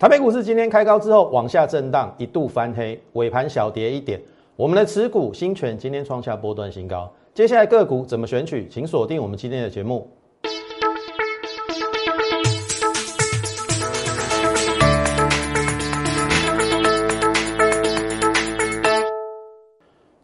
[0.00, 4.18] 台北股市今天开高之后往下震荡，一度翻黑，尾盘小跌一点。
[4.56, 7.06] 我们的持股新权今天创下波段新高。
[7.34, 8.66] 接下来个股怎么选取？
[8.70, 10.10] 请锁定我们今天的节目。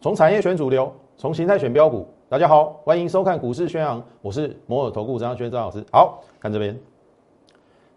[0.01, 2.07] 从产业选主流，从形态选标股。
[2.27, 5.85] 大家好，欢迎收看股市宣扬，我是摩尔投顾张轩张老师。
[5.91, 6.75] 好看这边。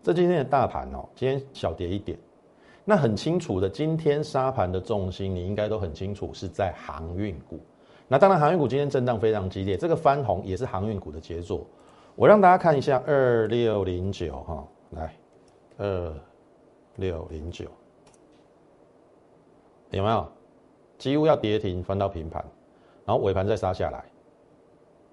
[0.03, 2.19] 这今天的大盘哦，今天小跌一点，
[2.87, 7.61] 那很清楚的，今天沙盘的重心你应该都很清楚是在航运股。
[8.09, 11.67] 那当然，航运股今天震荡非常激烈，这个翻红也是航运股的杰作。
[12.17, 15.15] 我让大家看一下二六零九哈，来
[15.77, 16.15] 二
[16.97, 17.67] 六零九
[19.91, 20.27] 有没有？
[20.97, 22.43] 几乎要跌停，翻到平盘，
[23.05, 24.03] 然后尾盘再杀下来。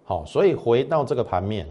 [0.06, 1.67] 好，所以回到这个盘面，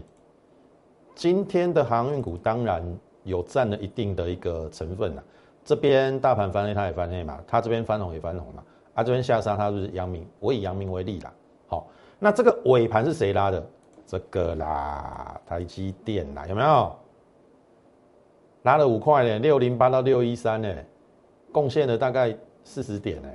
[1.15, 2.83] 今天的航运股当然。
[3.27, 5.21] 有占了一定的一个成分呐，
[5.63, 8.63] 这边大盘翻黑，它也翻黑嘛，它这边翻红也翻红嘛，
[8.95, 11.33] 啊这边下杀，它就是阳明，我以阳明为例啦。
[11.67, 13.63] 好，那这个尾盘是谁拉的？
[14.05, 16.95] 这个啦，台积电啦，有没有？
[18.63, 20.73] 拉了五块呢，六零八到六一三呢，
[21.51, 23.29] 贡献了大概四十点呢。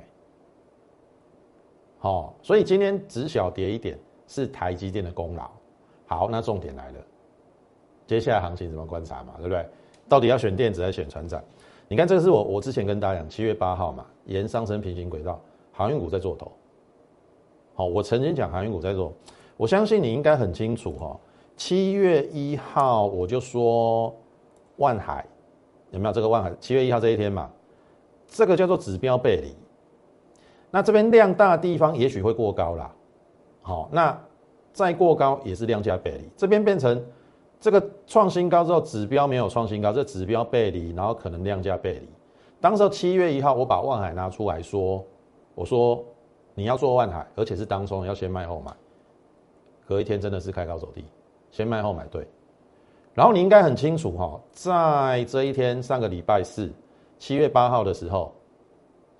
[1.99, 3.97] 好，所以今天只小跌一点，
[4.27, 5.49] 是台积电的功劳。
[6.05, 6.99] 好，那重点来了，
[8.05, 9.65] 接下来行情怎么观察嘛，对不对？
[10.07, 11.41] 到底要选电子还是选船长？
[11.87, 15.39] 你看，这个是我我之前跟大家讲，七月八号嘛，沿上升平行轨道，
[15.71, 16.51] 航运股在做头。
[17.75, 19.13] 好，我曾经讲航运股在做，
[19.57, 21.19] 我相信你应该很清楚哈。
[21.55, 24.15] 七月一号我就说
[24.77, 25.25] 万海
[25.91, 26.51] 有没有这个万海？
[26.59, 27.49] 七月一号这一天嘛，
[28.27, 29.53] 这个叫做指标背离。
[30.71, 32.91] 那这边量大的地方也许会过高啦。
[33.61, 34.19] 好，那
[34.71, 37.03] 再过高也是量价背离，这边变成。
[37.63, 42.09] 这个创新高之后，指标没有创新高，这指标背离，然后可能量价背离。
[42.59, 45.01] 当时七月一号，我把万海拿出来说，
[45.55, 46.03] 我说
[46.55, 48.73] 你要做万海，而且是当中要先卖后买。
[49.87, 51.05] 隔一天真的是开高走低，
[51.51, 52.27] 先卖后买对。
[53.13, 56.69] 然后你应该很清楚哈，在这一天上个礼拜四，
[57.17, 58.33] 七月八号的时候，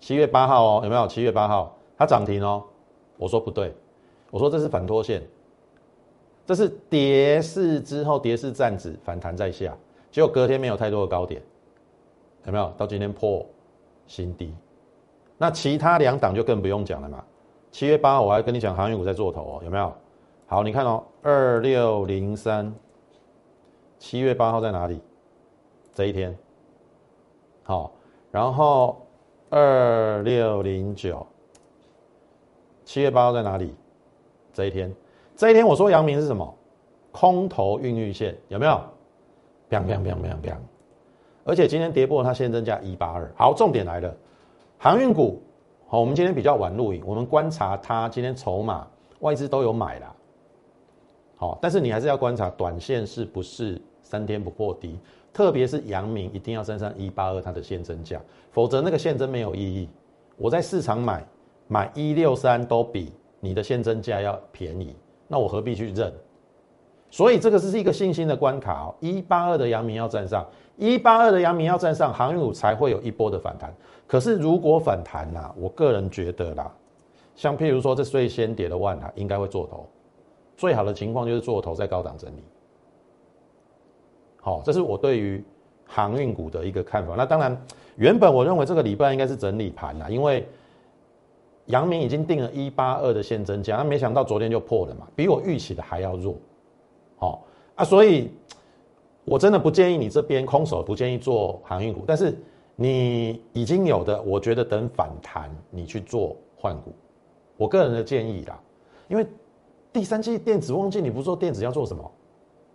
[0.02, 1.08] 七月八号哦，有没有？
[1.08, 2.62] 七月八号它涨停哦，
[3.16, 3.74] 我说不对，
[4.32, 5.26] 我说这是反拖线。
[6.46, 9.76] 这是跌势之后，跌势站止反弹在下，
[10.12, 11.42] 结果隔天没有太多的高点，
[12.46, 12.74] 有没有？
[12.78, 13.46] 到今天破
[14.08, 14.54] 新低，
[15.38, 17.24] 那其他两档就更不用讲了嘛。
[17.72, 19.94] 七月八号我还跟你讲航运股在做头哦，有没有？
[20.46, 22.74] 好，你看哦，二六零三，
[23.98, 25.00] 七月八号在哪里？
[25.94, 26.38] 这一天，
[27.64, 27.94] 好，
[28.32, 29.08] 然后
[29.50, 31.26] 二六零九，
[32.84, 33.74] 七月八号在哪里？
[34.52, 34.94] 这一天。
[35.36, 36.56] 这一天我说阳明是什么？
[37.12, 38.72] 空头孕育线有没有
[39.70, 40.58] ？biang biang biang biang biang，
[41.44, 43.32] 而且今天跌破它现增价一八二。
[43.36, 44.16] 好，重点来了，
[44.80, 45.40] 航运股。
[45.88, 48.88] 好，我们今天比较晚录影，我们观察它今天筹码
[49.20, 50.16] 外资都有买了。
[51.36, 54.98] 好，但是你还是要观察短线是不是三天不破低，
[55.32, 58.20] 特别是阳明一定要升上一八二它的现增价，
[58.52, 59.88] 否则那个现增没有意义。
[60.36, 61.24] 我在市场买
[61.68, 64.96] 买一六三都比你的现增价要便宜。
[65.34, 66.14] 那我何必去认？
[67.10, 68.94] 所以这个是一个信心的关卡哦。
[69.00, 70.46] 一八二的阳明要站上，
[70.78, 73.74] 一八二的阳明要站上，航运股才会有一波的反弹。
[74.06, 76.72] 可是如果反弹呐，我个人觉得啦，
[77.36, 79.88] 像譬如说这最先跌的万海应该会做头，
[80.56, 82.44] 最好的情况就是做头在高档整理。
[84.40, 85.44] 好，这是我对于
[85.88, 87.16] 航运股的一个看法。
[87.18, 87.60] 那当然，
[87.96, 90.48] 原本我认为这个礼拜应该是整理盘啦，因为。
[91.68, 96.36] 阳明已经定了一八二的现增价，那没想到昨天就破了嘛，比我预期的还要弱，
[97.18, 98.30] 好啊，所以
[99.24, 102.38] 我真的不建议你这边空手，不建议做航运股，但是
[102.76, 106.94] 你已经有的，我觉得等反弹你去做换股，
[107.56, 108.60] 我个人的建议啦，
[109.08, 109.26] 因为
[109.94, 112.12] 第三季电子旺季，你不做电子要做什么？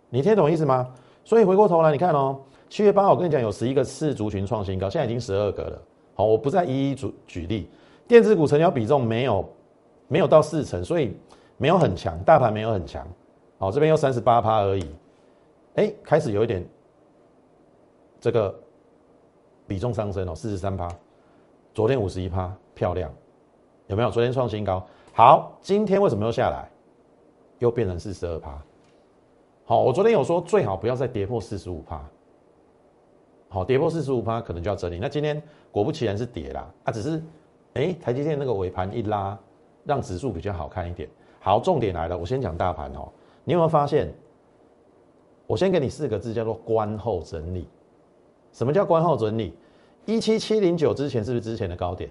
[0.09, 0.91] 你听懂意思吗？
[1.23, 2.39] 所以回过头来你看哦，
[2.69, 5.81] 七月八号我跟你讲有十一个次族群创新高，现在已经十二个了，
[6.15, 7.69] 好，我不再一一举举例。
[8.09, 9.47] 电子股成交比重没有
[10.07, 11.15] 没有到四成，所以
[11.57, 13.07] 没有很强，大盘没有很强，
[13.59, 14.95] 好，这边又三十八趴而已，
[15.75, 16.67] 哎，开始有一点
[18.19, 18.59] 这个
[19.67, 20.89] 比重上升哦，四十三趴，
[21.71, 23.13] 昨天五十一趴，漂亮，
[23.85, 24.09] 有没有？
[24.09, 24.83] 昨天创新高，
[25.13, 26.67] 好，今天为什么又下来？
[27.59, 28.59] 又变成四十二趴，
[29.65, 32.03] 好，我昨天有说最好不要再跌破四十五趴，
[33.49, 35.39] 好，跌破四十五趴可能就要整理，那今天
[35.71, 37.21] 果不其然是跌啦，啊，只是。
[37.73, 39.37] 哎，台积电那个尾盘一拉，
[39.85, 41.07] 让指数比较好看一点。
[41.39, 43.07] 好，重点来了，我先讲大盘哦。
[43.43, 44.13] 你有没有发现？
[45.47, 47.67] 我先给你四个字，叫做“观后整理”。
[48.53, 49.53] 什么叫关后整理？
[50.05, 52.09] 一七七零九之前是不是之前的高点？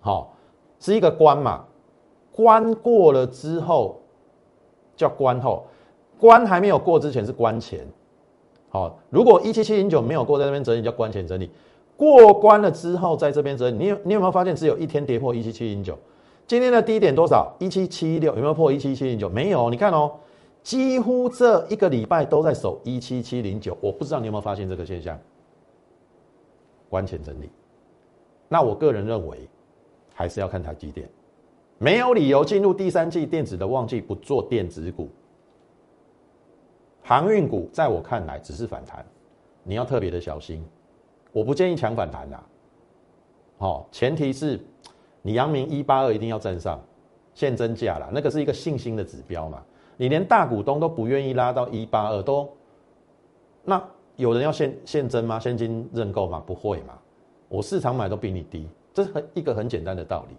[0.00, 0.34] 好，
[0.80, 1.64] 是一个关嘛？
[2.32, 4.00] 关过了之后
[4.96, 5.66] 叫关后，
[6.18, 7.86] 关还没有过之前是关前。
[8.70, 11.50] 好，如果一七七零九没有过，在那边整理叫关前整理。
[11.96, 15.98] 过关了之后，在这边整理，你有你有没有发现只有一天跌破一七七零九？
[16.46, 17.54] 今天的低点多少？
[17.60, 19.28] 一七七六有没有破一七七零九？
[19.28, 20.12] 没有，你看哦，
[20.62, 23.76] 几乎这一个礼拜都在守一七七零九。
[23.80, 25.18] 我不知道你有没有发现这个现象？
[26.90, 27.48] 关前整理，
[28.48, 29.48] 那我个人认为
[30.12, 31.08] 还是要看台积电，
[31.78, 35.08] 没有理由进入第三季电子的旺季不做电子股。
[37.02, 39.04] 航运股在我看来只是反弹，
[39.62, 40.62] 你要特别的小心。
[41.32, 42.38] 我不建议抢反弹的，
[43.58, 44.60] 好，前提是
[45.22, 46.78] 你阳明一八二一定要站上
[47.34, 49.62] 现增价了，那个是一个信心的指标嘛。
[49.96, 52.48] 你连大股东都不愿意拉到一八二，都
[53.64, 53.82] 那。
[54.16, 55.40] 有人要现现增吗？
[55.40, 56.40] 现金认购吗？
[56.46, 56.92] 不会嘛？
[57.48, 60.36] 我市场买都比你低，这是很一个很简单的道理。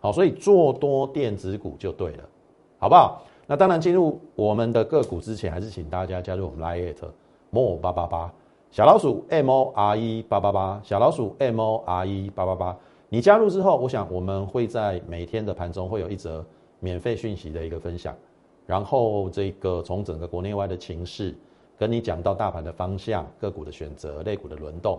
[0.00, 2.24] 好，所以做多电子股就对了，
[2.78, 3.22] 好不好？
[3.46, 6.94] 那当然，进入我们的个股之前，还是请大家加入我们 Line
[7.50, 8.34] more 八八八
[8.70, 12.76] 小老鼠 M O R E 八八八小老鼠 M O R E 八八八。
[13.08, 16.44] 你加入之后，我想我们会在每天的盘中会有一则
[16.80, 18.14] 免费讯息的一个分享，
[18.66, 21.34] 然后这个从整个国内外的情势。
[21.78, 24.98] 跟你讲到大盘的方向、个股的选择、类股的轮动，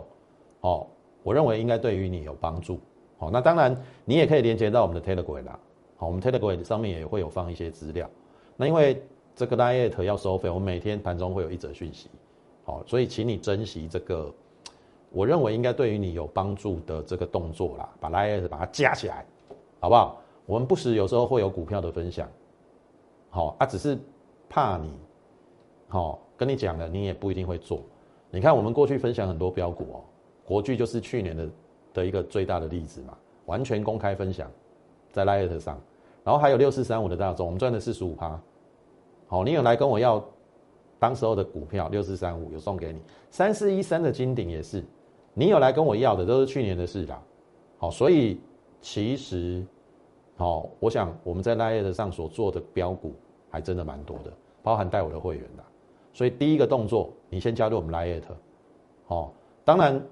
[0.61, 0.85] 哦，
[1.23, 2.79] 我认为应该对于你有帮助。
[3.17, 3.75] 好，那当然
[4.05, 5.43] 你也可以连接到我们的 Telegram。
[5.95, 8.07] 好，我们 Telegram 上面也会有放一些资料。
[8.55, 9.01] 那因为
[9.35, 12.09] 这个 Light 要收费，我们每天盘中会有一则讯息。
[12.67, 14.29] 好，所以请你珍惜这个，
[15.09, 19.25] 我认为应该对于你有帮助的这个动作啦，把 Light 把它加起来，
[19.79, 20.21] 好不好？
[20.45, 22.29] 我们不时有时候会有股票的分享，
[23.29, 23.97] 好啊，只是
[24.49, 24.91] 怕你，
[25.87, 26.19] 好。
[26.39, 27.81] 跟你讲了，你也不一定会做。
[28.29, 29.97] 你看，我们过去分享很多标股哦，
[30.45, 31.49] 国巨就是去年的
[31.95, 33.17] 的一个最大的例子嘛，
[33.47, 34.47] 完全公开分享
[35.11, 35.81] 在 Light 上。
[36.23, 38.39] 然后还有六四三五的大众，我们赚的四十五趴。
[39.25, 40.23] 好，你有来跟我要
[40.99, 42.99] 当时候的股票六四三五，有送给你。
[43.29, 44.83] 三四一三的金鼎也是，
[45.33, 47.21] 你有来跟我要的都是去年的事啦。
[47.77, 48.39] 好，所以
[48.81, 49.63] 其实，
[50.35, 53.13] 好，我想我们在 Light 上所做的标股
[53.49, 54.33] 还真的蛮多的，
[54.63, 55.63] 包含带我的会员的。
[56.13, 58.23] 所以第一个动作，你先加入我们 Lite，
[59.07, 59.31] 哦，
[59.63, 60.03] 当然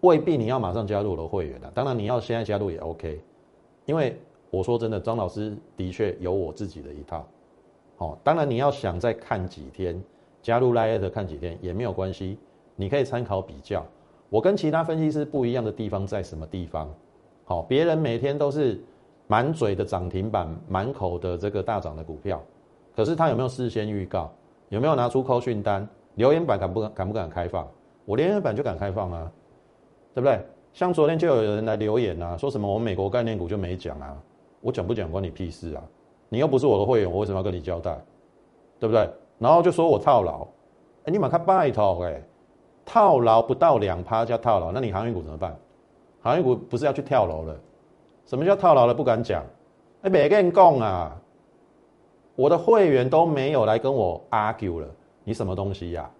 [0.00, 3.20] 未必你要马上加入我的会员的，当然你要现在加入也 OK，
[3.86, 4.18] 因为
[4.50, 7.24] 我说真的，张老师的确有我自己的一套，
[8.00, 10.02] 哦，当然你要想再看几天，
[10.40, 12.38] 加入 Lite 看几天也没有关系，
[12.74, 13.84] 你可以参考比较，
[14.30, 16.88] 我跟其他分析师不一样的地方在什么地方？
[17.44, 18.82] 好，别人每天都是
[19.26, 22.42] 满嘴的涨停板，满口的这个大涨的股票，
[22.96, 24.32] 可是他有没有事先预告？
[24.70, 25.86] 有没有拿出扣讯单？
[26.14, 27.68] 留言板敢不敢敢不敢开放？
[28.06, 29.30] 我留言板就敢开放啊，
[30.14, 30.40] 对不对？
[30.72, 34.16] 像昨天就有人来留言啊，说什么我们美国概念股就没讲啊，
[34.62, 35.82] 我讲不讲关你屁事啊？
[36.30, 37.94] 你又不是我的会员，我为什么要跟你交代？
[38.78, 39.06] 对不对？
[39.38, 40.46] 然后就说我套牢，
[41.04, 42.22] 哎，你马看拜托哎，
[42.86, 45.54] 套牢不到两趴叫套牢，那你航运股怎么办？
[46.22, 47.54] 航运股不是要去跳楼了？
[48.24, 49.44] 什么叫套牢了不敢讲？
[50.02, 51.14] 哎，别跟你讲啊！
[52.36, 54.86] 我的会员都没有来跟我 argue 了，
[55.24, 56.10] 你什么东西呀？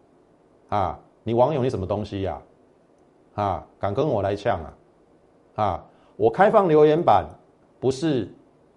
[0.68, 2.42] 啊，你网友你什么东西呀？
[3.36, 4.74] 啊，敢跟我来呛啊？
[5.62, 5.84] 啊，
[6.17, 7.26] 我开放留言板
[7.79, 8.29] 不是，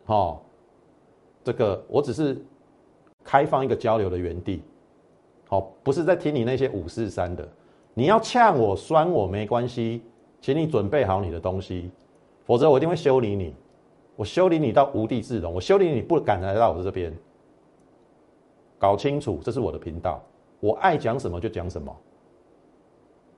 [0.05, 0.39] 哦，
[1.43, 2.41] 这个我只是
[3.23, 4.62] 开放一个交流的园地，
[5.47, 7.47] 好，不是在听你那些五四三的。
[7.93, 10.01] 你要呛我酸我没关系，
[10.41, 11.91] 请你准备好你的东西，
[12.45, 13.53] 否则我一定会修理你，
[14.15, 17.13] 我修理你到无地自容，我修理你不敢来到我这边。
[18.79, 20.21] 搞清楚，这是我的频道，
[20.59, 21.95] 我爱讲什么就讲什么，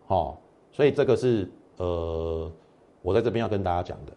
[0.07, 1.47] 好，所以这个是
[1.77, 2.51] 呃，
[3.01, 4.13] 我在这边要跟大家讲的，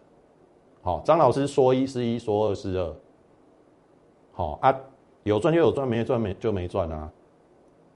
[0.81, 2.95] 好，张老师说一是一，说二是二，
[4.39, 4.73] 好啊，
[5.23, 7.11] 有赚就有赚，没赚没就没赚啊，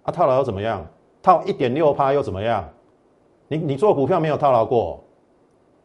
[0.04, 0.86] 啊套牢又怎么样？
[1.22, 2.70] 套一点六趴又怎么样？
[3.48, 5.02] 你你做股票没有套牢过，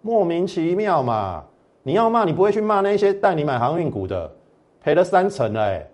[0.03, 1.45] 莫名其妙嘛！
[1.85, 4.29] 你要骂你不会去骂那些带你买航运股的，
[4.81, 5.89] 赔了三成嘞。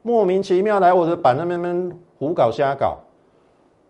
[0.00, 2.96] 莫名其妙来我的板那边边胡搞瞎搞，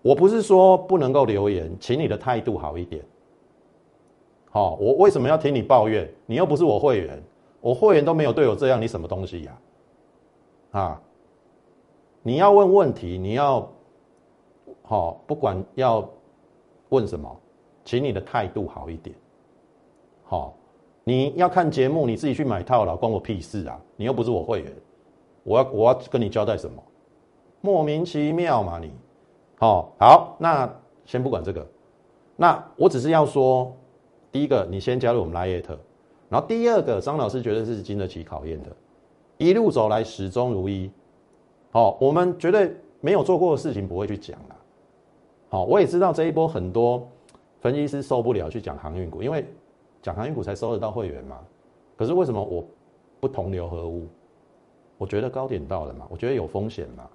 [0.02, 3.00] 我不是说不能够留言，请你的态度好一点。
[4.50, 6.12] 好，我为什么要听你抱怨？
[6.26, 7.22] 你又不是我会员，
[7.60, 9.56] 我会员都没有对我这样，你什么东西呀？
[10.78, 11.00] 啊
[12.22, 13.70] 你要问问题，你要
[14.82, 16.08] 好，不管要
[16.88, 17.40] 问什么，
[17.84, 19.14] 请你的态度好一点。
[20.24, 20.56] 好，
[21.04, 23.80] 你要看节目，你自己去买套了，关我屁事啊！
[23.94, 24.72] 你又不是我会员。
[25.42, 26.82] 我要我要跟你交代什么？
[27.60, 28.90] 莫名其妙嘛你，
[29.58, 30.68] 好好那
[31.04, 31.66] 先不管这个，
[32.36, 33.74] 那我只是要说，
[34.32, 35.78] 第一个，你先加入我们拉耶特，
[36.28, 38.70] 然后第二个，张老师觉得是经得起考验的，
[39.44, 40.90] 一路走来始终如一。
[41.70, 44.56] 好，我们绝对没有做过的事情不会去讲了。
[45.50, 47.06] 好，我也知道这一波很多
[47.60, 49.44] 分析师受不了去讲航运股，因为
[50.00, 51.38] 讲航运股才收得到会员嘛。
[51.94, 52.64] 可是为什么我
[53.20, 54.08] 不同流合污？
[54.96, 57.06] 我觉得高点到了嘛，我觉得有风险嘛，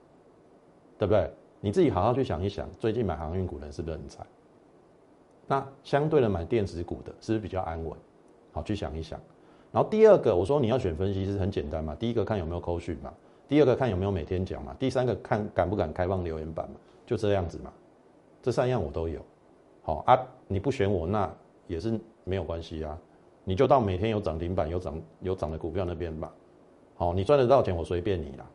[1.00, 1.32] 对不对？
[1.62, 4.28] 你自己好好去想一想，最近买航运股的人是不是很惨？
[5.48, 7.98] 那相对的买电子股的是不是比较安稳？
[8.52, 9.20] 好，去想一想。
[9.72, 13.14] 然后第二个，我说你要选分析师很简单嘛，第一个看有没有扣讯嘛，
[13.48, 17.72] 第二个看有没有每天讲嘛，第三个看敢不敢开放留言板嘛，就这样子嘛。
[18.42, 19.20] 这三样我都有。
[19.82, 21.32] 好啊，你不选我那
[21.68, 22.98] 也是没有关系啊，
[23.44, 26.32] 你就到每天有涨停板有涨有涨的股票那边吧。
[26.96, 28.46] 好，你赚得到钱我随便你啦。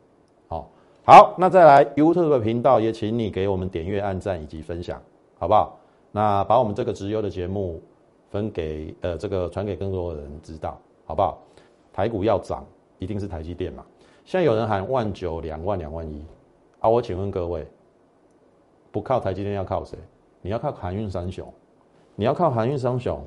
[0.47, 0.69] 好。
[1.07, 4.99] 好，那再来 YouTube 频道也请你给我们点阅、按赞以及分享，
[5.37, 5.77] 好不好？
[6.11, 7.79] 那把我们这个直优的节目
[8.31, 11.41] 分给呃这个传给更多的人知道，好不好？
[11.93, 12.65] 台股要涨，
[12.99, 13.85] 一定是台积电嘛。
[14.25, 16.25] 现在有人喊万九、两万、两万一，
[16.79, 17.65] 啊，我请问各位，
[18.91, 19.97] 不靠台积电要靠谁？
[20.41, 21.51] 你要靠航运三雄，
[22.15, 23.23] 你要靠航运三雄，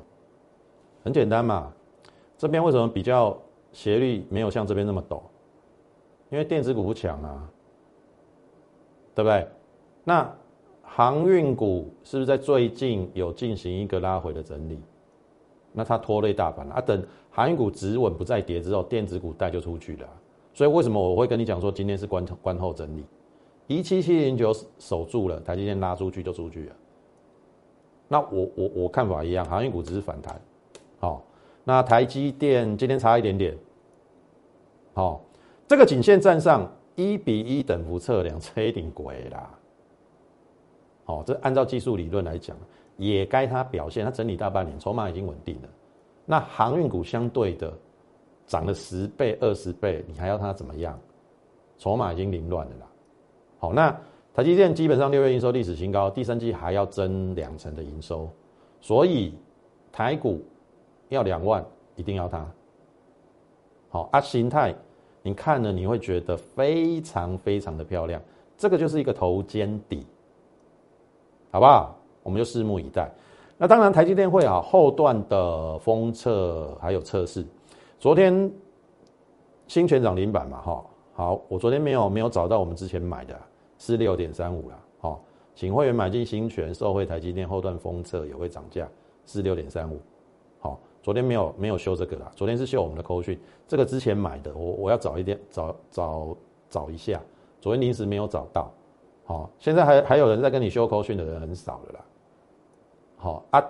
[1.03, 1.73] 很简单嘛。
[2.37, 3.37] 这边为什么比较
[3.71, 5.21] 斜率没有像这边那么陡？
[6.29, 7.49] 因为电子股不强啊。
[9.15, 9.45] 对不对？
[10.05, 10.33] 那
[10.81, 14.79] 航运股是不是在最近有进行一个拉回的整理？
[15.73, 16.81] 那它拖累大盘啊！
[16.81, 20.07] 等航运股止稳不再跌之后，电子股带就出去了。
[20.53, 23.05] 所以为什么我会跟你讲说今天是关关后整理？
[23.67, 26.75] 一七七零九守住了，台积电拉出去就出去了。
[28.07, 30.41] 那我我我看法一样，航运股只是反弹。
[30.99, 31.23] 好，
[31.63, 33.57] 那台积电今天差一点点。
[34.93, 35.21] 好，
[35.67, 36.69] 这个颈线站上。
[36.95, 39.57] 一比一等幅测量，这一定鬼啦！
[41.05, 42.57] 哦，这按照技术理论来讲，
[42.99, 44.05] 也该它表现。
[44.05, 45.69] 它整理大半年，筹码已经稳定了。
[46.25, 47.73] 那航运股相对的
[48.45, 50.99] 涨了十倍、二十倍，你还要它怎么样？
[51.79, 52.85] 筹码已经凌乱了啦。
[53.57, 53.89] 好，那
[54.33, 58.29] 台积电基本上六月营收历史新高，第三季还要增两成的营收，
[58.79, 59.33] 所以
[59.91, 60.43] 台股
[61.07, 61.65] 要两万，
[61.95, 62.45] 一定要它。
[63.89, 64.75] 好，啊，形态。
[65.21, 68.21] 你看了你会觉得非常非常的漂亮，
[68.55, 70.07] 这个就是一个头肩底，
[71.51, 71.98] 好不好？
[72.23, 73.11] 我们就拭目以待。
[73.57, 77.45] 那当然，台积电会啊后段的封测还有测试。
[77.99, 78.49] 昨天
[79.67, 83.37] 新全涨零板嘛，哈，好，我昨天没有没有找到我们之前买的
[83.77, 85.21] 是六点三五了，好，
[85.53, 88.87] 请会员买进新全，受惠台积电后段封测也会涨价，
[89.25, 89.99] 是六点三五。
[90.59, 96.37] 好昨天没有没有修这个啦，昨天是修我们的扣讯，这个之前买的，我我要找一点找找
[96.69, 97.21] 找一下，
[97.59, 98.71] 昨天临时没有找到，
[99.29, 102.05] 好，现在还还有人在跟你修口讯的人很少了啦，
[103.15, 103.63] 好啊，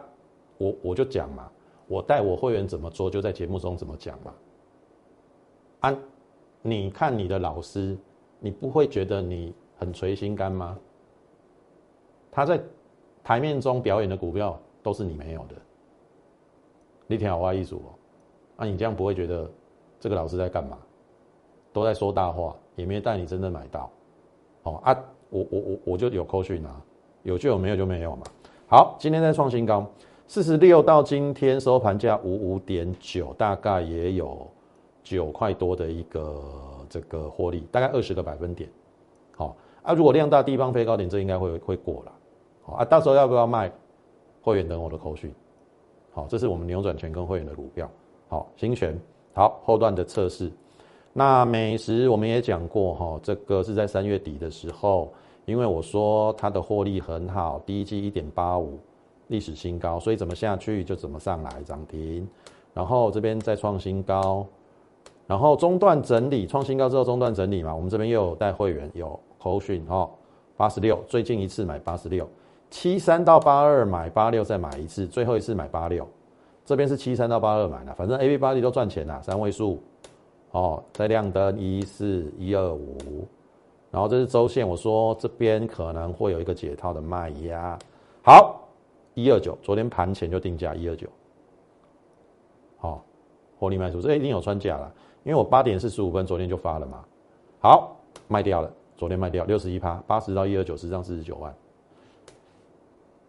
[0.57, 1.51] 我我就讲嘛，
[1.85, 4.33] 我带我会员怎么做，就在节目中怎么讲嘛，
[5.81, 5.97] 啊，
[6.61, 7.97] 你看你的老师，
[8.39, 10.79] 你不会觉得你很垂心肝吗？
[12.31, 12.57] 他在
[13.21, 15.55] 台面中表演的股票都是你没有的。
[17.05, 17.91] 你挺好画艺术哦，
[18.55, 19.51] 那你这样不会觉得
[19.99, 20.77] 这个老师在干嘛？
[21.73, 23.91] 都在说大话，也没带你真正买到。
[24.63, 24.97] 哦啊，
[25.29, 26.81] 我我我我就有扣讯啊，
[27.23, 28.23] 有就有，没有就没有嘛。
[28.67, 29.85] 好，今天在创新高，
[30.27, 34.47] 四十六到今天收盘价五五点九，大概也有
[35.03, 36.41] 九块多的一个
[36.89, 38.69] 这个获利，大概二十个百分点。
[39.35, 42.11] 好啊，如果量大，地方飞高点，这应该会会过了。
[42.63, 43.71] 好啊，到时候要不要卖？
[44.41, 45.33] 会员等我的口讯。
[46.11, 47.89] 好，这是我们扭转权跟会员的股票。
[48.29, 48.97] 好，新权
[49.33, 50.51] 好后段的测试。
[51.13, 55.11] 那美食我们也讲过哈，这个是在三月底的时候，
[55.45, 58.79] 因为我说它的获利很好，第一季一点八五，
[59.27, 62.27] 历史新高，所以怎么下去就怎么上来涨停。
[62.73, 64.45] 然后这边再创新高，
[65.25, 70.09] 然后中段整理，创新高之后中段整理嘛，我们这边又有带会员有口讯哈，
[70.55, 72.29] 八十六，最近一次买八十六。
[72.69, 76.07] 七三到八二买八六再买一次，最后一次买八六，
[76.63, 79.81] 这边是七三到八二买的，反正 A B 八 D 都赚钱啦，三位数，
[80.51, 83.27] 哦，在亮灯一四一二五，
[83.91, 87.77] 然后这是周线，我说这边可能会有一个解套的卖压，
[88.23, 88.67] 好，
[89.13, 91.07] 一二九，昨天盘前就定价一二九，
[92.77, 93.03] 好，
[93.59, 94.91] 获利卖出，这一定有穿价了，
[95.23, 97.05] 因为我八点四十五分昨天就发了嘛，
[97.61, 97.95] 好，
[98.27, 101.53] 卖掉了，昨天卖掉六十一趴，八十到一二九，十张四十九万。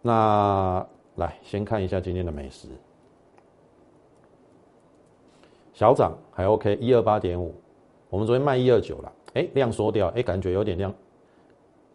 [0.01, 0.83] 那
[1.17, 2.67] 来先看一下今天的美食，
[5.81, 7.51] 小涨还 OK，一二八点五，
[8.11, 10.93] 我们昨天卖一二九了，哎，量缩掉，哎，感觉有点量，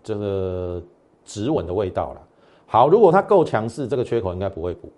[0.02, 0.82] 这个
[1.24, 2.20] 止稳的味道了。
[2.66, 4.90] 好，如果它够强势，这个缺口应该不会补。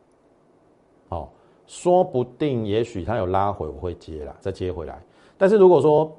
[1.11, 1.29] 哦，
[1.67, 4.99] 说不定也许它有拉回，我会接了，再接回来。
[5.37, 6.11] 但是如果说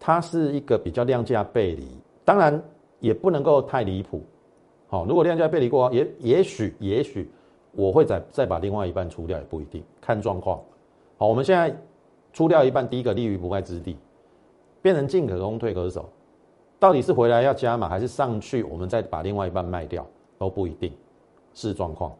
[0.00, 1.86] 它是一个比较量价背离，
[2.24, 2.60] 当然
[2.98, 4.20] 也不能够太离谱。
[4.88, 7.30] 好，如果量价背离过，也也许也许
[7.70, 10.60] 我会再再把另外一半出掉，也不一定，看状况。
[11.16, 11.72] 好，我们现在
[12.32, 13.96] 出掉一半，第一个立于不败之地，
[14.80, 16.08] 变成进可攻退可守，
[16.78, 20.06] 到底是回来要加码，还是上去我们再把另外一半卖掉，
[20.38, 20.92] 都不一定，
[21.54, 22.12] 视状况。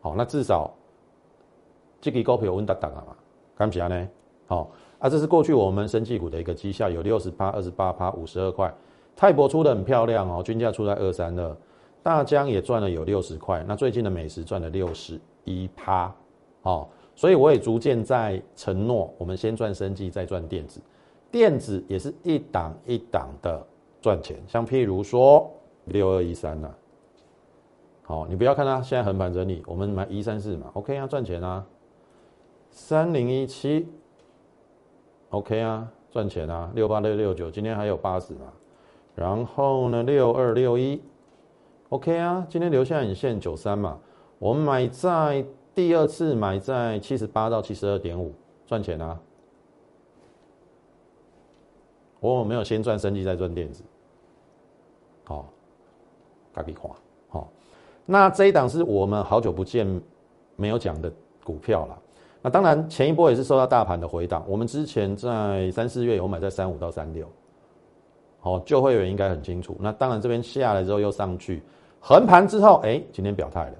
[0.00, 0.70] 好，那至少
[2.00, 3.16] 这个股票稳当当啊嘛，
[3.56, 4.08] 看起来呢，
[4.46, 4.70] 好。
[4.98, 8.72] 啊，这是过去我们生技股的一个绩效，有六十八、二十八趴、五十二块。
[9.16, 11.56] 泰博出的很漂亮哦，均价出在二三二。
[12.04, 16.14] 大疆也赚了有六十块，那最近的美食赚了六十一趴，
[16.62, 16.88] 哦，
[17.22, 20.80] 所以我也逐渐在承诺，我们先赚生技，再赚电子。
[21.30, 23.64] 电子也是一档一档的
[24.00, 25.48] 赚钱，像譬如说
[25.84, 26.68] 六二一三呐，
[28.02, 31.64] 好，你不要看它现在横盘整理，我们买一三四嘛，OK 啊，赚钱啊。
[32.70, 33.86] 三零一七。
[35.30, 38.52] OK 啊，赚钱啊，六八六六九，今天还有八十嘛，
[39.14, 41.00] 然后呢，六二六一
[41.90, 44.00] ，OK 啊，今天留下影线九三嘛，
[44.40, 48.32] 我们买在第二次买在七十八到七十二点五，
[48.66, 49.18] 赚钱啊，
[52.20, 53.82] 我没有先赚升级再赚电子，
[55.24, 55.48] 好，
[56.52, 56.90] 大家看，
[57.30, 57.48] 好，
[58.04, 59.86] 那这一档是我们好久不见
[60.56, 61.10] 没有讲的
[61.42, 61.98] 股票了。
[62.42, 64.44] 那当然，前一波也是受到大盘的回档。
[64.48, 67.26] 我们之前在三四月有买在三五到三六，
[68.40, 69.76] 好，旧会员应该很清楚。
[69.80, 71.62] 那当然这边下来之后又上去，
[72.00, 73.76] 横盘之后，哎，今天表态了。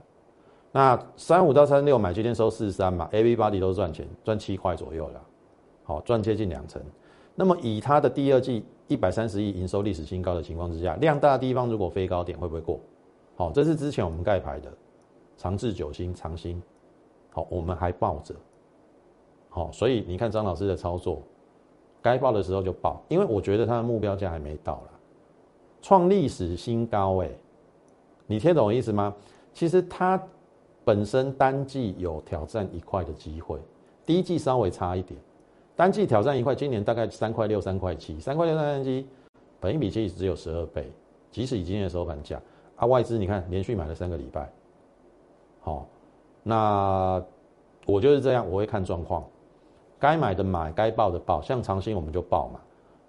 [0.74, 5.22] 那三五到三六买，今天收四十三嘛，A B 八 D 都是赚钱，赚七块左右了，
[5.84, 6.80] 好，赚接近两成。
[7.34, 12.80] 那么以它的第二季一百三十亿营收历史新高的情况之下，量大的地方如果飞高点会不会过？
[13.36, 14.72] 好，这是之前我们盖牌的
[15.36, 16.60] 长治九星长兴，
[17.30, 18.34] 好，我们还抱着。
[19.50, 21.20] 好，所以你看张老师的操作，
[22.00, 24.90] 该报的时候就报，因为我觉得他的目标价还没到了，
[25.82, 27.28] 创历史新高哎，
[28.26, 29.14] 你听懂我意思吗？
[29.52, 30.18] 其实它
[30.84, 33.58] 本身单季有挑战一块的机会，
[34.04, 35.18] 第一季稍微差一点，
[35.76, 39.06] 单季挑战一块，今年大概三块六、三块七，三块六三块七，
[39.60, 40.90] 本一比其实只有十二倍，
[41.30, 42.40] 即使以今天的收盘价，
[42.76, 44.50] 啊外资你看连续买了三个礼拜，
[45.60, 45.86] 好，
[46.42, 47.22] 那
[47.86, 49.24] 我就是这样，我会看状况。
[49.98, 52.58] 该买的买，该报的报，像长兴我们就报嘛。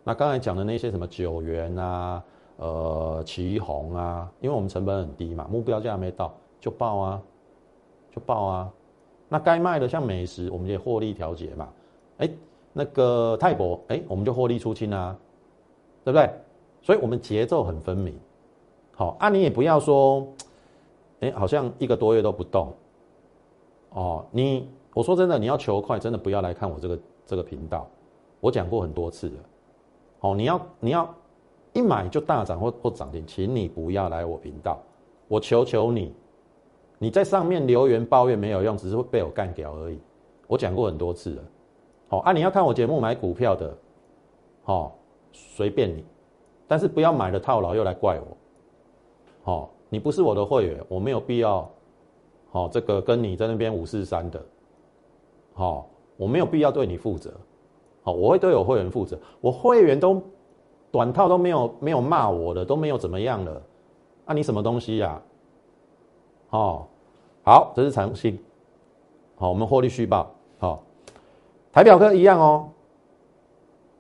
[0.04, 2.24] 那刚才讲的那些什么九元啊，
[2.58, 7.22] 呃，旗红啊，因为我们成本很低嘛，目标价没到就报啊，
[8.14, 8.72] 就报啊。
[9.30, 11.70] 那该卖的像美食，我们也获利调节嘛。
[12.18, 12.30] 哎，
[12.72, 15.18] 那个泰博，哎，我们就获利出清啊，
[16.04, 16.30] 对不对？
[16.82, 18.14] 所以我们节奏很分明。
[18.94, 20.28] 好，啊，你也不要说，
[21.22, 22.72] 哎，好像一个多月都不动。
[23.90, 24.70] 哦，你。
[24.96, 27.88] 我说真的，你要求快，真的不要来看我这个这个频道。
[28.40, 29.36] 我讲过很多次了。
[30.20, 31.12] 哦，你要你要
[31.74, 34.80] 一买就大涨或或涨停，请你不要来我频道。
[35.28, 36.14] 我求求你，
[37.04, 40.00] 你在上面留言抱怨没有用，只是会被我干掉而已。
[40.48, 41.44] 我讲过很多次了。
[42.08, 43.76] 好啊，你要看我节目买股票的，
[44.64, 44.96] 好
[45.34, 46.06] 随便你，
[46.66, 48.38] 但是不要买了套牢又来怪我。
[49.44, 51.70] 好，你不是我的会员，我没有必要。
[52.54, 54.42] 好，这个跟你在那边五四三的。
[55.54, 57.34] 好，我没有必要对你负责。
[58.02, 59.20] 好，我会对我会员负责。
[59.42, 60.22] 我会员都
[60.90, 63.62] 短套都没有没有骂我的，都没有怎么样了。
[64.26, 65.22] 那你什么东西呀？
[66.52, 66.86] 哦，
[67.44, 68.40] 好，这是长兴。
[69.36, 70.32] 好，我们获利续报。
[70.60, 70.82] 好，
[71.72, 72.70] 台表科一样哦。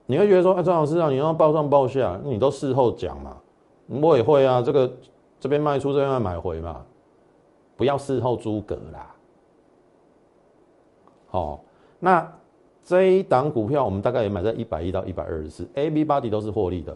[0.05, 3.37] 你会觉得说，哎，张老师啊，你要报上报下，你都事后讲嘛？
[3.87, 4.91] 我也会啊，这个
[5.39, 6.85] 这边卖出，这边买回嘛，
[7.75, 9.15] 不要事后诸葛啦。
[11.31, 11.59] 哦，
[11.99, 12.31] 那
[12.83, 16.95] 这一档股票我们大概也买在一百一到一百二十四，A、B、八 D 都是获利的，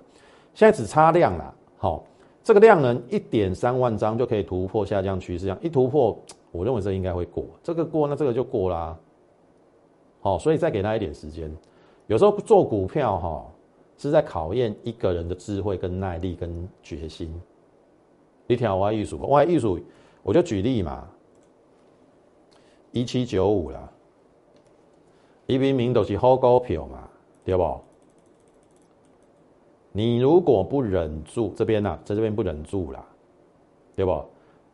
[0.53, 1.53] 现在只差量啦。
[1.77, 2.03] 好，
[2.47, 6.17] 这个量能一点三万张就可以突破下降趋势，这样一突破，
[6.49, 8.97] 我认为这应该会过，这个过那这个就过啦。
[10.21, 11.53] 好，所以再给他一点时间。
[12.05, 13.45] 有时候做股票哈，
[13.97, 17.29] 是在考验一个人的智慧跟耐力跟决心。
[18.45, 19.77] 你听我艺术，我艺术，
[20.23, 21.05] 我就举例嘛，
[22.93, 23.91] 一七九五啦。
[25.47, 27.09] 一明明都是好股票嘛，
[27.43, 27.77] 对不？
[29.91, 33.03] 你如果不忍住这边呐，在这边不忍住啦，
[33.95, 34.23] 对不？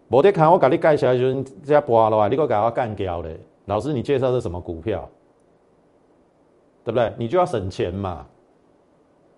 [0.09, 3.39] 我得看我给你介绍就是这播了话，你给我给我干掉嘞。
[3.65, 5.09] 老师，你介绍是什么股票？
[6.83, 7.13] 对不对？
[7.17, 8.27] 你就要省钱嘛，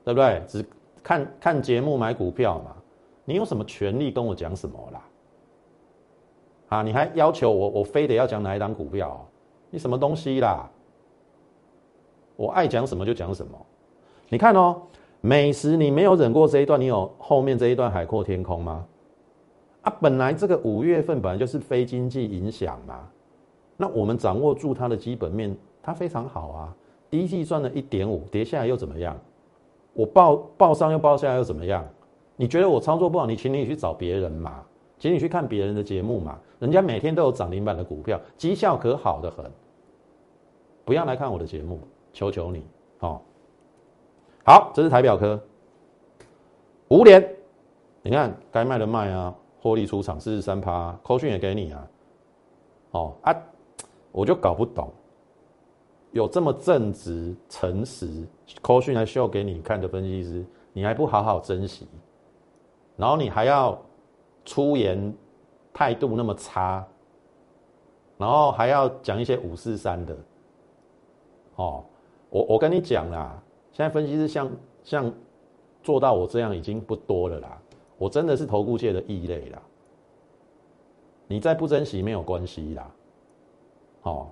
[0.04, 0.42] 对不对？
[0.48, 0.66] 只
[1.04, 2.76] 看看节目买股票嘛，
[3.24, 5.02] 你有什么权利跟我讲什么啦？
[6.70, 9.24] 啊，你还要求我我非得要讲哪一档股票？
[9.70, 10.68] 你什么东西啦？
[12.36, 13.66] 我爱讲什么就讲什么。
[14.28, 14.82] 你看哦，
[15.26, 18.86] 美食你没有忍过这一段，你有后面这一段海阔天空吗？
[19.82, 23.10] 啊，本来这个五月份本来就是非经济影响嘛，
[23.76, 26.76] 那我们掌握住它的基本面，它非常好啊。
[27.10, 29.20] 第一季赚了一点五，跌下来又怎么样？
[29.94, 31.84] 我报报上又报下又怎么样？
[32.36, 34.64] 你觉得我操作不好，你请你去找别人嘛，
[35.00, 39.44] 请你去看别人的节目嘛，人家每天都有涨停板的股票，绩效可好的很。
[40.84, 41.80] 不要来看我的节目，
[42.14, 42.64] 求求你，
[43.00, 43.20] 哦。
[44.48, 45.42] 好，这是台表科，
[46.90, 47.36] 五联，
[48.04, 51.88] 你看该卖的卖啊，获利出场四十三趴，扣讯也给你啊，
[52.92, 53.36] 哦啊，
[54.12, 54.94] 我就搞不懂，
[56.12, 58.24] 有这么正直诚实，
[58.62, 61.88] 扣讯来秀给你看的分析师，你还不好好珍惜，
[62.98, 63.76] 然后你还要
[64.46, 65.12] 出言
[65.74, 66.86] 态度那么差，
[68.16, 70.16] 然后还要讲一些五四三的，
[71.56, 71.84] 哦，
[72.30, 73.42] 我我跟你讲啦。
[73.76, 74.50] 现在分析师像
[74.86, 75.14] 像
[75.84, 77.62] 做到我这样已经不多了啦，
[77.98, 79.62] 我真的是投顾界的异类啦。
[81.28, 82.92] 你再不珍惜没有关系啦，
[84.04, 84.28] 哦，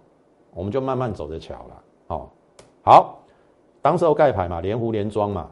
[0.54, 1.84] 我们就慢慢走着瞧啦。
[2.08, 2.30] 哦，
[2.86, 3.20] 好，
[3.82, 5.52] 当时候盖牌嘛，连胡连庄嘛，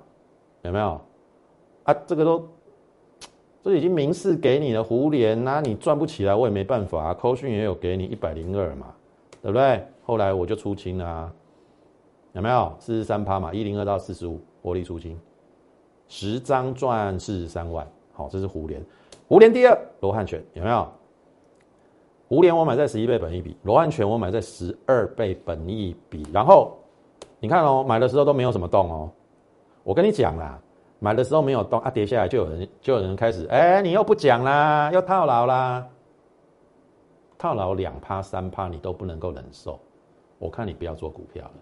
[0.61, 1.01] 有没有？
[1.83, 2.47] 啊，这个都
[3.61, 7.13] 这已经明示给你了，胡连那你赚不起来我也没办法啊。
[7.13, 8.95] 扣讯也有给你一百零二嘛，
[9.41, 9.85] 对不对？
[10.05, 11.33] 后来我就出清了。
[12.33, 13.53] 有没有四十三趴嘛？
[13.53, 15.19] 一零二到四十五，获利出金，
[16.07, 17.85] 十张赚四十三万。
[18.13, 18.83] 好，这是胡联，
[19.27, 20.87] 胡联第二，罗汉拳有没有？
[22.29, 26.25] 胡联我买在十一倍本一比，罗汉拳我买在十二倍本一比。
[26.31, 26.77] 然后
[27.41, 29.11] 你看哦，买的时候都没有什么动哦。
[29.83, 30.57] 我跟你讲啦，
[30.99, 35.85] 买的时候没有动啊，跌下来就有人就有人开始，哎，你又不讲啦，又套牢啦，
[37.37, 39.77] 套牢两趴三趴你都不能够忍受，
[40.39, 41.53] 我看你不要做股票了。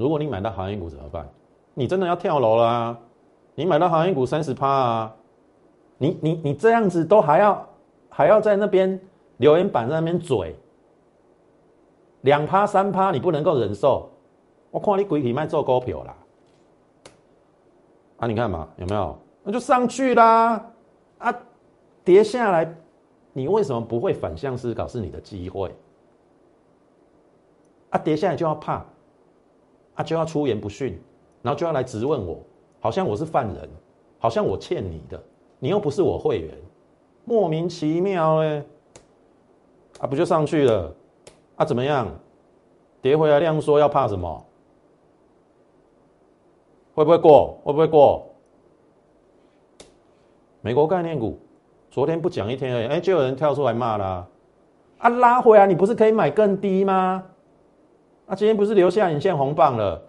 [0.00, 1.28] 如果你买到航运股怎么办？
[1.74, 2.98] 你真的要跳楼啦！
[3.54, 5.14] 你买到航运股三十趴啊！
[5.98, 7.68] 你你你这样子都还要
[8.08, 8.98] 还要在那边
[9.36, 10.56] 留言板在那边嘴，
[12.22, 14.08] 两趴三趴你不能够忍受。
[14.70, 16.16] 我看你鬼体卖做股票啦！
[18.20, 19.18] 啊，你看嘛，有没有？
[19.42, 20.64] 那就上去啦！
[21.18, 21.34] 啊，
[22.02, 22.74] 跌下来，
[23.34, 24.88] 你为什么不会反向思考？
[24.88, 25.74] 是你的机会。
[27.90, 28.82] 啊，跌下来就要怕。
[29.94, 30.98] 他就要出言不逊，
[31.42, 32.38] 然后就要来质问我，
[32.80, 33.68] 好像我是犯人，
[34.18, 35.22] 好像我欠你的，
[35.58, 36.54] 你又不是我会员，
[37.24, 38.64] 莫名其妙哎，
[40.00, 40.94] 啊不就上去了，
[41.56, 42.08] 啊怎么样，
[43.02, 44.46] 跌回来量说要怕什么？
[46.94, 47.58] 会不会过？
[47.64, 48.26] 会不会过？
[50.60, 51.38] 美国概念股
[51.90, 54.26] 昨天不讲一天而已，哎就有人跳出来骂啦，
[54.98, 57.24] 啊拉回来你不是可以买更低吗？
[58.30, 60.00] 那今天不是留下影线红棒了？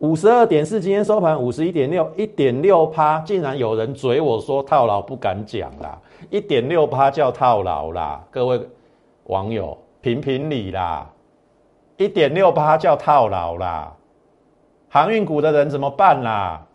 [0.00, 8.60] 五十二点四，今天收盘五十一点六，一点六趴，竟然有人嘴我说套牢不敢讲啦，一点六趴叫套牢啦，各位
[9.24, 11.10] 网友评评理啦，
[11.96, 13.90] 一点六趴叫套牢啦，
[14.90, 16.66] 航运股的人怎么办啦？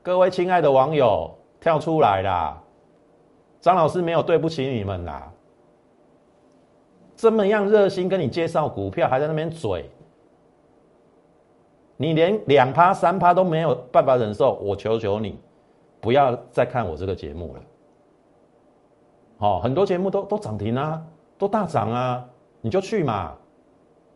[0.00, 2.58] 各位亲爱的网友跳出来啦，
[3.60, 5.30] 张老师没有对不起你们啦。
[7.18, 9.90] 这么样热心跟你介绍股票，还在那边嘴，
[11.96, 15.36] 你连两趴三趴都没有办法忍受，我求求你，
[16.00, 17.60] 不要再看我这个节目了。
[19.36, 21.04] 好，很多节目都都涨停啊，
[21.36, 22.24] 都大涨啊，
[22.60, 23.34] 你就去嘛，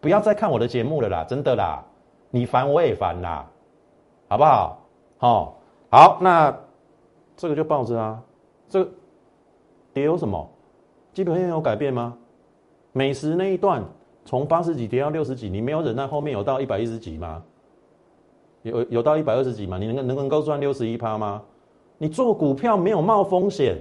[0.00, 1.84] 不要再看我的节目了啦，真的啦，
[2.30, 3.44] 你烦我也烦啦，
[4.28, 4.78] 好不好？
[5.18, 5.60] 好，
[5.90, 6.56] 好，那
[7.36, 8.22] 这个就抱着啊，
[8.68, 8.88] 这
[9.92, 10.48] 跌有什么？
[11.12, 12.16] 基本面有改变吗？
[12.92, 13.82] 美食那一段
[14.24, 17.42] 从八十几跌到六十几，你没有忍耐，后面有到一百一十几吗？
[18.62, 19.78] 有有到一百二十几吗？
[19.78, 21.42] 你能能能够赚六十一趴吗？
[21.98, 23.76] 你做股票没有冒风险，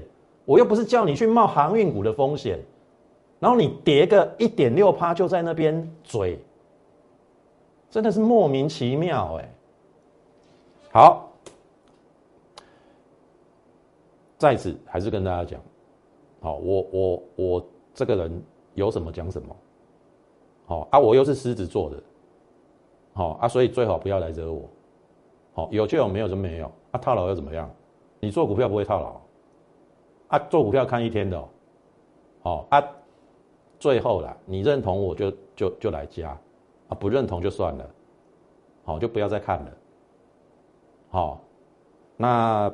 [0.46, 2.60] 我又不是叫你去冒航运股的风险，
[3.40, 6.40] 然后你跌个一点六趴就在那边嘴，
[7.90, 9.54] 真的是莫名其妙哎。
[10.92, 11.30] 好，
[14.38, 15.62] 在此还是跟大家讲，
[16.40, 18.44] 好，我我我这个人。
[18.74, 19.56] 有什么讲什么，
[20.66, 21.00] 好啊！
[21.00, 22.02] 我又是狮子座的，
[23.14, 24.70] 好啊，所以最好不要来惹我。
[25.54, 26.72] 好，有就有，没有就没有。
[26.92, 27.70] 啊，套牢又怎么样？
[28.20, 29.22] 你做股票不会套牢，
[30.30, 31.44] 啊，做股票看一天的，
[32.42, 32.84] 好啊。
[33.80, 36.30] 最后啦，你认同我就就就来加，
[36.88, 37.90] 啊，不认同就算了，
[38.86, 39.72] 好，就不要再看了。
[41.10, 41.42] 好，
[42.16, 42.72] 那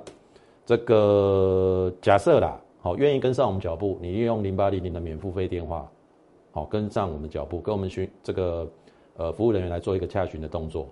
[0.65, 2.59] 这个假设啦。
[2.87, 5.91] 好，愿意跟上我们脚步，你利用零八零零的免付费电话，
[6.53, 8.65] 好，跟上我们脚步，跟我们询这个
[9.17, 10.87] 呃服务人员来做一个洽询的动作，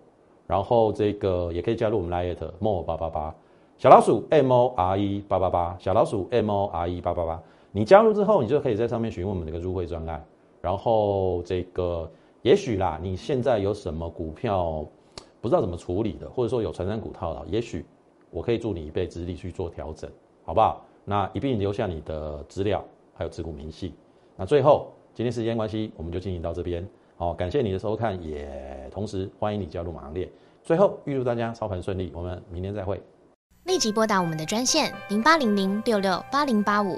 [0.45, 3.33] 然后这个也可以加入我们 Lite more 八八八
[3.77, 10.21] 小老鼠 M O R E 八八八小老鼠 M O R E 八八八，你加入之后，你就可以在上面询问我们的一个入会专案，
[10.59, 14.85] 然后这个也许啦，你现在有什么股票
[15.39, 17.85] 不知道怎么处理的，或者说有传山股套牢，也许
[18.31, 20.11] 我可以助你一臂之力去做调整，
[20.45, 20.85] 好不好？
[21.03, 22.83] 那一并留下你的资料，
[23.15, 23.93] 还有持股明细。
[24.35, 26.87] 那最后，今天时间关系，我们就进行到这边。
[27.17, 30.31] 好，感谢你的收看，也同时欢迎你加入马行列。
[30.63, 33.01] 最后，预祝大家操盘顺利，我们明天再会。
[33.65, 36.97] 立即拨打我们的专线零八零零六六八零八五